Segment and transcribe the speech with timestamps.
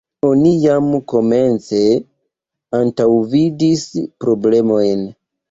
[0.27, 1.81] Oni jam komence
[2.79, 3.85] antaŭvidis
[4.27, 5.07] problemojn.